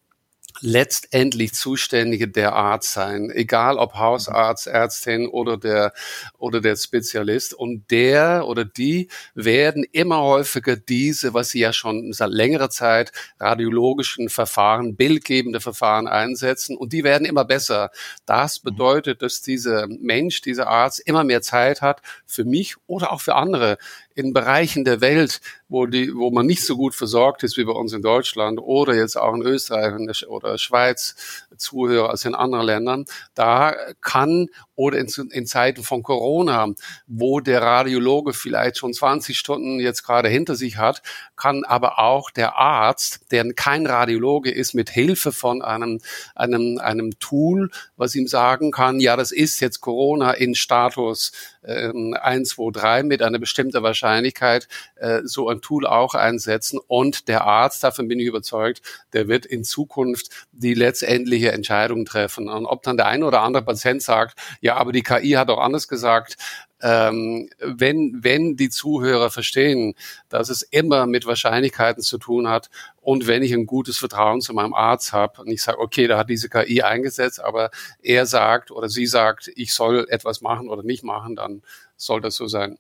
letztendlich 0.62 1.54
Zuständige 1.54 2.28
der 2.28 2.54
Arzt 2.54 2.94
sein, 2.94 3.30
egal 3.30 3.78
ob 3.78 3.96
Hausarzt, 3.96 4.68
Ärztin 4.68 5.28
oder 5.28 5.58
der, 5.58 5.94
oder 6.38 6.62
der 6.62 6.76
Spezialist. 6.76 7.54
Und 7.54 7.92
der 7.92 8.46
oder 8.48 8.66
die 8.66 9.10
werden 9.34 9.86
immer 9.92 10.22
häufiger 10.22 10.76
diese, 10.76 11.34
was 11.34 11.50
sie 11.50 11.60
ja 11.60 11.74
schon 11.74 12.14
seit 12.14 12.32
längerer 12.32 12.70
Zeit 12.70 13.12
radiologischen 13.40 14.30
Verfahren, 14.30 14.96
bildgebende 14.96 15.60
Verfahren 15.60 16.08
einsetzen. 16.08 16.78
Und 16.78 16.94
die 16.94 17.04
werden 17.04 17.26
immer 17.26 17.46
besser. 17.46 17.92
Das 18.26 18.64
mhm. 18.64 18.70
bedeutet, 18.70 19.22
dass 19.22 19.42
dieser 19.42 19.88
Mensch, 19.88 20.42
dieser 20.42 20.68
Arzt 20.68 21.02
immer 21.06 21.24
mehr 21.24 21.42
Zeit 21.42 21.82
hat 21.82 22.02
für 22.26 22.46
mich 22.46 22.76
oder 22.88 23.12
auch 23.12 23.22
für 23.22 23.36
andere 23.36 23.78
in 24.16 24.34
Bereichen 24.34 24.86
der 24.86 25.02
Welt, 25.02 25.42
wo, 25.68 25.86
die, 25.86 26.16
wo 26.16 26.32
man 26.32 26.46
nicht 26.46 26.66
so 26.66 26.78
gut 26.78 26.96
versorgt 26.96 27.44
ist 27.44 27.58
wie 27.58 27.66
bei 27.66 27.74
uns 27.74 27.94
in 27.94 28.02
Deutschland 28.02 28.60
oder 28.60 28.96
jetzt 28.96 29.18
auch 29.18 29.36
in 29.36 29.42
Österreich 29.42 30.26
oder 30.28 30.58
Schweiz, 30.58 31.46
Zuhörer 31.58 32.10
als 32.10 32.26
in 32.26 32.34
anderen 32.34 32.66
Ländern, 32.66 33.06
da 33.34 33.76
kann 34.02 34.50
oder 34.76 35.00
in, 35.00 35.08
in 35.32 35.46
Zeiten 35.46 35.84
von 35.84 36.04
Corona, 36.04 36.68
wo 37.08 37.40
der 37.40 37.62
Radiologe 37.62 38.34
vielleicht 38.34 38.78
schon 38.78 38.94
20 38.94 39.38
Stunden 39.38 39.80
jetzt 39.80 40.04
gerade 40.04 40.30
hinter 40.30 40.56
sich 40.56 40.78
hat, 40.78 41.02
kann 41.36 41.64
aber 41.64 42.00
auch 42.00 42.30
der 42.32 42.56
Arzt, 42.58 43.32
der 43.32 43.54
kein 43.54 43.86
Radiologe 43.86 44.52
ist, 44.52 44.74
mit 44.74 44.90
Hilfe 44.90 45.32
von 45.32 45.62
einem, 45.62 46.02
einem, 46.36 46.80
einem 46.80 47.20
Tool, 47.20 47.72
was 47.98 48.16
ihm 48.16 48.28
sagen 48.28 48.72
kann, 48.72 49.00
ja, 49.00 49.16
das 49.16 49.32
ist 49.32 49.60
jetzt 49.60 49.82
Corona 49.82 50.32
in 50.32 50.56
Status 50.56 51.32
ähm, 51.64 52.16
1, 52.20 52.50
2, 52.50 52.72
3 52.72 53.04
mit 53.04 53.22
einer 53.22 53.40
bestimmten 53.40 53.82
Wahrscheinlichkeit, 53.82 54.68
äh, 54.96 55.22
so 55.24 55.50
ein 55.50 55.62
Tool 55.62 55.86
auch 55.88 56.14
einsetzen. 56.16 56.80
Und 56.86 57.28
der 57.28 57.44
Arzt, 57.44 57.84
davon 57.84 58.08
bin 58.08 58.20
ich 58.20 58.28
überzeugt, 58.28 58.82
der 59.14 59.28
wird 59.28 59.46
in 59.46 59.64
Zukunft 59.64 60.30
die 60.52 60.74
letztendliche 60.74 61.52
Entscheidung 61.52 62.06
treffen. 62.06 62.50
Und 62.50 62.66
ob 62.66 62.84
dann 62.84 62.98
der 62.98 63.08
eine 63.08 63.26
oder 63.26 63.42
andere 63.42 63.64
Patient 63.64 64.02
sagt, 64.02 64.38
ja, 64.66 64.78
aber 64.78 64.92
die 64.92 65.04
KI 65.04 65.34
hat 65.34 65.50
auch 65.52 65.60
anders 65.60 65.88
gesagt, 65.88 66.38
ähm, 66.82 67.52
wenn, 67.60 68.24
wenn 68.24 68.58
die 68.58 68.70
Zuhörer 68.70 69.30
verstehen, 69.30 69.94
dass 70.28 70.50
es 70.50 70.64
immer 70.64 71.06
mit 71.06 71.28
Wahrscheinlichkeiten 71.28 72.02
zu 72.02 72.18
tun 72.18 72.48
hat 72.50 72.72
und 73.00 73.28
wenn 73.28 73.44
ich 73.44 73.54
ein 73.54 73.68
gutes 73.68 74.00
Vertrauen 74.00 74.42
zu 74.42 74.56
meinem 74.56 74.74
Arzt 74.74 75.14
habe 75.14 75.44
und 75.44 75.50
ich 75.50 75.62
sage, 75.62 75.78
okay, 75.78 76.08
da 76.08 76.18
hat 76.18 76.32
diese 76.32 76.50
KI 76.50 76.82
eingesetzt, 76.82 77.40
aber 77.40 77.70
er 78.02 78.26
sagt 78.26 78.72
oder 78.72 78.90
sie 78.90 79.06
sagt, 79.06 79.52
ich 79.56 79.72
soll 79.72 80.08
etwas 80.10 80.42
machen 80.42 80.68
oder 80.68 80.82
nicht 80.82 81.04
machen, 81.04 81.36
dann 81.36 81.62
soll 81.96 82.22
das 82.22 82.36
so 82.36 82.48
sein. 82.48 82.80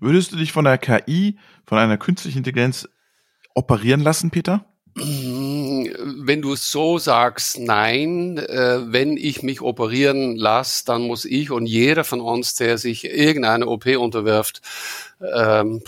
Würdest 0.00 0.32
du 0.32 0.36
dich 0.36 0.50
von 0.50 0.64
der 0.64 0.78
KI, 0.78 1.38
von 1.64 1.78
einer 1.78 1.98
künstlichen 1.98 2.38
Intelligenz 2.38 2.88
operieren 3.54 4.00
lassen, 4.00 4.32
Peter? 4.32 4.64
Wenn 4.96 6.40
du 6.40 6.54
so 6.54 6.98
sagst, 6.98 7.58
nein, 7.58 8.38
äh, 8.38 8.80
wenn 8.92 9.16
ich 9.16 9.42
mich 9.42 9.60
operieren 9.60 10.36
lasse, 10.36 10.84
dann 10.84 11.02
muss 11.02 11.24
ich 11.24 11.50
und 11.50 11.66
jeder 11.66 12.04
von 12.04 12.20
uns, 12.20 12.54
der 12.54 12.78
sich 12.78 13.04
irgendeine 13.04 13.66
OP 13.66 13.86
unterwirft, 13.86 14.62
ähm, 15.34 15.82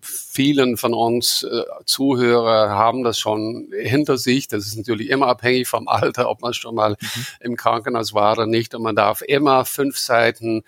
vielen 0.00 0.76
von 0.76 0.94
uns 0.94 1.42
äh, 1.42 1.62
Zuhörer 1.84 2.70
haben 2.70 3.02
das 3.02 3.18
schon 3.18 3.72
hinter 3.76 4.18
sich. 4.18 4.46
Das 4.46 4.66
ist 4.66 4.76
natürlich 4.76 5.10
immer 5.10 5.26
abhängig 5.26 5.66
vom 5.66 5.88
Alter, 5.88 6.28
ob 6.30 6.42
man 6.42 6.54
schon 6.54 6.76
mal 6.76 6.90
mhm. 6.90 7.26
im 7.40 7.56
Krankenhaus 7.56 8.14
war 8.14 8.34
oder 8.34 8.46
nicht. 8.46 8.74
Und 8.74 8.82
man 8.82 8.94
darf 8.94 9.22
immer 9.22 9.64
fünf 9.64 9.98
Seiten 9.98 10.62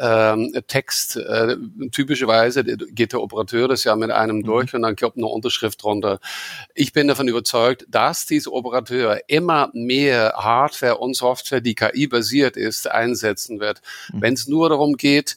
ähm, 0.00 0.52
Text, 0.66 1.16
äh, 1.16 1.56
typischerweise 1.92 2.64
geht 2.64 3.12
der 3.12 3.20
Operateur 3.20 3.68
das 3.68 3.84
ja 3.84 3.94
mit 3.96 4.10
einem 4.10 4.38
mhm. 4.38 4.44
durch 4.44 4.74
und 4.74 4.82
dann 4.82 4.96
kommt 4.96 5.16
eine 5.16 5.26
Unterschrift 5.26 5.82
drunter. 5.82 6.20
Ich 6.74 6.92
bin 6.92 7.08
davon 7.08 7.28
überzeugt, 7.28 7.86
dass 7.88 8.24
dieser 8.26 8.52
Operateur 8.52 9.20
immer 9.26 9.70
mehr 9.74 10.34
Hardware 10.36 10.98
und 10.98 11.14
Software, 11.14 11.60
die 11.60 11.74
KI-basiert 11.74 12.56
ist, 12.56 12.90
einsetzen 12.90 13.60
wird. 13.60 13.82
Mhm. 14.12 14.22
Wenn 14.22 14.34
es 14.34 14.48
nur 14.48 14.70
darum 14.70 14.96
geht, 14.96 15.36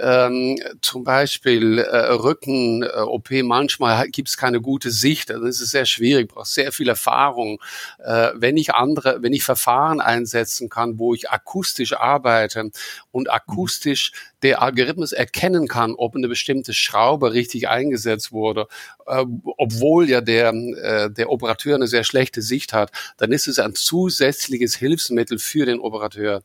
ähm, 0.00 0.58
zum 0.80 1.04
Beispiel 1.04 1.78
äh, 1.78 1.96
Rücken-OP, 2.12 3.30
äh, 3.30 3.42
manchmal 3.42 4.08
gibt 4.08 4.28
es 4.28 4.36
keine 4.36 4.60
gute 4.60 4.90
Sicht, 4.90 5.30
also 5.30 5.46
es 5.46 5.60
ist 5.60 5.70
sehr 5.70 5.86
schwierig, 5.86 6.28
braucht 6.28 6.46
sehr 6.46 6.72
viel 6.72 6.88
Erfahrung. 6.88 7.60
Äh, 7.98 8.30
wenn 8.34 8.56
ich 8.56 8.74
andere, 8.74 9.22
wenn 9.22 9.32
ich 9.32 9.44
Verfahren 9.44 10.00
einsetzen 10.00 10.68
kann, 10.68 10.98
wo 10.98 11.14
ich 11.14 11.30
akustisch 11.30 11.92
arbeite 11.92 12.70
und 13.10 13.30
akustisch 13.30 14.12
der 14.42 14.62
Algorithmus 14.62 15.12
erkennen 15.12 15.68
kann, 15.68 15.94
ob 15.94 16.14
eine 16.14 16.28
bestimmte 16.28 16.74
Schraube 16.74 17.32
richtig 17.32 17.68
eingesetzt 17.68 18.32
wurde, 18.32 18.66
äh, 19.06 19.24
obwohl 19.56 20.08
ja 20.08 20.20
der, 20.20 20.48
äh, 20.52 21.10
der 21.10 21.30
Operateur 21.30 21.76
eine 21.76 21.86
sehr 21.86 22.04
schlechte 22.04 22.42
Sicht 22.42 22.72
hat, 22.72 22.90
dann 23.16 23.32
ist 23.32 23.48
es 23.48 23.58
ein 23.58 23.74
zusätzliches 23.74 24.74
Hilfsmittel 24.76 25.38
für 25.38 25.66
den 25.66 25.80
Operateur. 25.80 26.42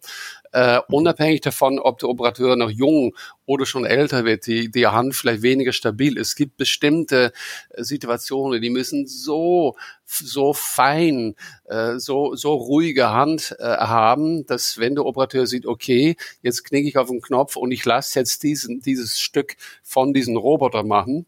Äh, 0.51 0.79
unabhängig 0.89 1.41
davon, 1.41 1.77
ob 1.77 1.99
der 1.99 2.09
Operateur 2.09 2.55
noch 2.55 2.71
jung 2.71 3.15
oder 3.49 3.65
schon 3.65 3.83
älter 3.83 4.25
wird, 4.25 4.45
die, 4.45 4.69
die 4.69 4.85
Hand 4.85 5.15
vielleicht 5.15 5.41
weniger 5.41 5.73
stabil. 5.73 6.19
Es 6.19 6.35
gibt 6.35 6.55
bestimmte 6.57 7.33
äh, 7.71 7.83
Situationen, 7.83 8.61
die 8.61 8.69
müssen 8.69 9.07
so, 9.07 9.75
so 10.05 10.53
fein, 10.53 11.33
äh, 11.65 11.97
so, 11.97 12.35
so 12.35 12.53
ruhige 12.53 13.09
Hand 13.09 13.55
äh, 13.57 13.63
haben, 13.63 14.45
dass 14.45 14.77
wenn 14.77 14.93
der 14.93 15.07
Operateur 15.07 15.47
sieht, 15.47 15.65
okay, 15.65 16.15
jetzt 16.43 16.63
knicke 16.63 16.87
ich 16.87 16.97
auf 16.99 17.09
den 17.09 17.21
Knopf 17.21 17.55
und 17.55 17.71
ich 17.71 17.83
lasse 17.85 18.19
jetzt 18.19 18.43
diesen, 18.43 18.81
dieses 18.81 19.19
Stück 19.19 19.55
von 19.81 20.13
diesem 20.13 20.37
Roboter 20.37 20.83
machen, 20.83 21.25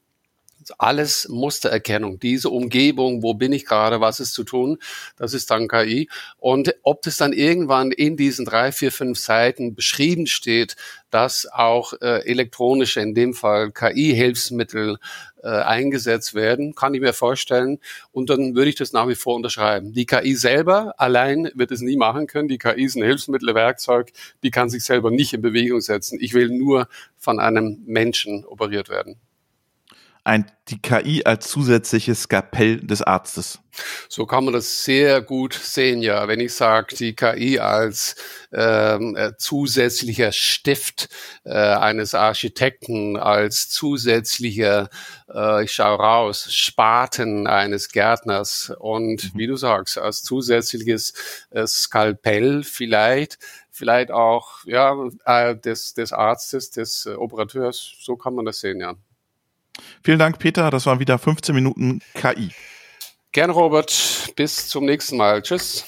alles 0.77 1.27
Mustererkennung, 1.29 2.19
diese 2.19 2.49
Umgebung, 2.49 3.23
wo 3.23 3.33
bin 3.33 3.53
ich 3.53 3.65
gerade, 3.65 4.01
was 4.01 4.19
ist 4.19 4.33
zu 4.33 4.43
tun, 4.43 4.77
das 5.17 5.33
ist 5.33 5.51
dann 5.51 5.67
KI. 5.67 6.09
Und 6.37 6.75
ob 6.83 7.01
das 7.01 7.17
dann 7.17 7.33
irgendwann 7.33 7.91
in 7.91 8.17
diesen 8.17 8.45
drei, 8.45 8.71
vier, 8.71 8.91
fünf 8.91 9.19
Seiten 9.19 9.75
beschrieben 9.75 10.27
steht, 10.27 10.75
dass 11.09 11.45
auch 11.51 11.93
äh, 12.01 12.25
elektronische, 12.25 13.01
in 13.01 13.13
dem 13.13 13.33
Fall 13.33 13.71
KI-Hilfsmittel 13.71 14.97
äh, 15.43 15.47
eingesetzt 15.47 16.33
werden, 16.33 16.73
kann 16.73 16.93
ich 16.93 17.01
mir 17.01 17.13
vorstellen. 17.13 17.79
Und 18.11 18.29
dann 18.29 18.55
würde 18.55 18.69
ich 18.69 18.75
das 18.75 18.93
nach 18.93 19.07
wie 19.07 19.15
vor 19.15 19.35
unterschreiben. 19.35 19.93
Die 19.93 20.05
KI 20.05 20.35
selber 20.35 20.93
allein 20.97 21.51
wird 21.53 21.71
es 21.71 21.81
nie 21.81 21.97
machen 21.97 22.27
können. 22.27 22.47
Die 22.47 22.57
KI 22.57 22.85
ist 22.85 22.95
ein 22.95 23.03
Hilfsmittel, 23.03 23.53
Werkzeug, 23.53 24.11
die 24.43 24.51
kann 24.51 24.69
sich 24.69 24.83
selber 24.83 25.11
nicht 25.11 25.33
in 25.33 25.41
Bewegung 25.41 25.81
setzen. 25.81 26.17
Ich 26.21 26.33
will 26.33 26.49
nur 26.49 26.87
von 27.17 27.39
einem 27.39 27.83
Menschen 27.85 28.45
operiert 28.45 28.87
werden 28.87 29.19
ein, 30.23 30.45
die 30.69 30.81
KI 30.81 31.23
als 31.25 31.47
zusätzliches 31.47 32.23
Skapell 32.23 32.79
des 32.81 33.01
Arztes. 33.01 33.59
So 34.09 34.25
kann 34.25 34.45
man 34.45 34.53
das 34.53 34.83
sehr 34.83 35.21
gut 35.21 35.53
sehen, 35.53 36.01
ja. 36.01 36.27
Wenn 36.27 36.39
ich 36.39 36.53
sage, 36.53 36.95
die 36.95 37.15
KI 37.15 37.59
als 37.59 38.15
ähm, 38.51 39.15
äh, 39.15 39.31
zusätzlicher 39.37 40.31
Stift 40.31 41.09
äh, 41.45 41.53
eines 41.53 42.13
Architekten, 42.13 43.17
als 43.17 43.69
zusätzlicher, 43.69 44.89
äh, 45.33 45.63
ich 45.63 45.71
schaue 45.71 45.97
raus, 45.97 46.53
Spaten 46.53 47.47
eines 47.47 47.89
Gärtners 47.89 48.73
und 48.77 49.33
mhm. 49.33 49.39
wie 49.39 49.47
du 49.47 49.55
sagst, 49.55 49.97
als 49.97 50.21
zusätzliches 50.21 51.13
äh, 51.49 51.65
Skalpell 51.65 52.63
vielleicht, 52.63 53.39
vielleicht 53.71 54.11
auch 54.11 54.65
ja 54.65 54.95
äh, 55.25 55.55
des, 55.55 55.93
des 55.93 56.13
Arztes, 56.13 56.71
des 56.71 57.05
äh, 57.05 57.15
Operateurs. 57.15 57.95
So 58.01 58.17
kann 58.17 58.35
man 58.35 58.45
das 58.45 58.59
sehen, 58.59 58.79
ja. 58.79 58.95
Vielen 60.03 60.19
Dank, 60.19 60.39
Peter. 60.39 60.69
Das 60.69 60.85
waren 60.85 60.99
wieder 60.99 61.17
15 61.17 61.53
Minuten 61.55 61.99
KI. 62.13 62.51
Gerne, 63.31 63.53
Robert. 63.53 64.31
Bis 64.35 64.67
zum 64.67 64.85
nächsten 64.85 65.17
Mal. 65.17 65.41
Tschüss. 65.41 65.85